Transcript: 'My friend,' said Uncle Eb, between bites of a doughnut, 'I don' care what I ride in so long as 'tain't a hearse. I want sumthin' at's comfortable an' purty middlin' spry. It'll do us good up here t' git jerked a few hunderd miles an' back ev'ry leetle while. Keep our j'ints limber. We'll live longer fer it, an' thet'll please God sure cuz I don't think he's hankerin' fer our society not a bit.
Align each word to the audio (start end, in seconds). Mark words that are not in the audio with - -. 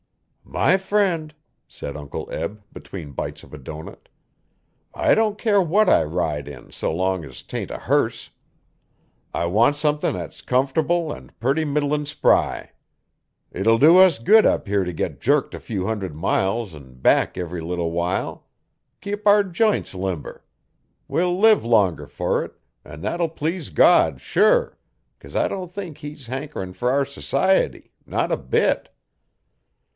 'My 0.43 0.75
friend,' 0.77 1.33
said 1.65 1.95
Uncle 1.95 2.27
Eb, 2.31 2.61
between 2.73 3.11
bites 3.13 3.43
of 3.43 3.53
a 3.53 3.57
doughnut, 3.57 4.09
'I 4.93 5.15
don' 5.15 5.35
care 5.35 5.61
what 5.61 5.87
I 5.87 6.03
ride 6.03 6.47
in 6.47 6.71
so 6.71 6.93
long 6.93 7.23
as 7.23 7.41
'tain't 7.43 7.71
a 7.71 7.77
hearse. 7.77 8.31
I 9.33 9.45
want 9.45 9.77
sumthin' 9.77 10.17
at's 10.17 10.41
comfortable 10.41 11.13
an' 11.13 11.31
purty 11.39 11.63
middlin' 11.63 12.05
spry. 12.05 12.71
It'll 13.51 13.77
do 13.77 13.97
us 13.99 14.19
good 14.19 14.45
up 14.45 14.67
here 14.67 14.83
t' 14.83 14.91
git 14.91 15.21
jerked 15.21 15.53
a 15.53 15.59
few 15.59 15.83
hunderd 15.85 16.15
miles 16.15 16.75
an' 16.75 16.95
back 16.95 17.37
ev'ry 17.37 17.61
leetle 17.61 17.91
while. 17.91 18.47
Keep 18.99 19.25
our 19.27 19.43
j'ints 19.43 19.93
limber. 19.93 20.43
We'll 21.07 21.37
live 21.39 21.63
longer 21.63 22.07
fer 22.07 22.43
it, 22.43 22.53
an' 22.83 23.03
thet'll 23.03 23.29
please 23.29 23.69
God 23.69 24.19
sure 24.19 24.77
cuz 25.19 25.33
I 25.35 25.47
don't 25.47 25.71
think 25.71 25.99
he's 25.99 26.25
hankerin' 26.27 26.73
fer 26.73 26.89
our 26.89 27.05
society 27.05 27.91
not 28.05 28.31
a 28.33 28.37
bit. 28.37 28.89